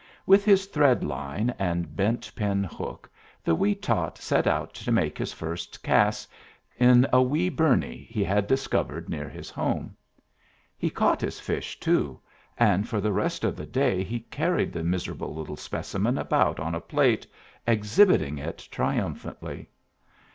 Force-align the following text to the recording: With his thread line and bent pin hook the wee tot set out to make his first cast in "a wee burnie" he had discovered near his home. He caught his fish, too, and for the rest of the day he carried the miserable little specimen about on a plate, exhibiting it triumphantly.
With 0.25 0.45
his 0.45 0.65
thread 0.65 1.03
line 1.03 1.53
and 1.59 1.95
bent 1.95 2.31
pin 2.35 2.63
hook 2.63 3.07
the 3.43 3.53
wee 3.53 3.75
tot 3.75 4.17
set 4.17 4.47
out 4.47 4.73
to 4.73 4.91
make 4.91 5.15
his 5.15 5.31
first 5.31 5.83
cast 5.83 6.27
in 6.75 7.05
"a 7.13 7.21
wee 7.21 7.49
burnie" 7.49 8.07
he 8.09 8.23
had 8.23 8.47
discovered 8.47 9.09
near 9.09 9.29
his 9.29 9.51
home. 9.51 9.95
He 10.75 10.89
caught 10.89 11.21
his 11.21 11.39
fish, 11.39 11.79
too, 11.79 12.19
and 12.57 12.89
for 12.89 12.99
the 12.99 13.13
rest 13.13 13.43
of 13.43 13.55
the 13.55 13.67
day 13.67 14.03
he 14.03 14.21
carried 14.21 14.73
the 14.73 14.83
miserable 14.83 15.35
little 15.35 15.55
specimen 15.55 16.17
about 16.17 16.59
on 16.59 16.73
a 16.73 16.81
plate, 16.81 17.27
exhibiting 17.67 18.39
it 18.39 18.67
triumphantly. 18.71 19.69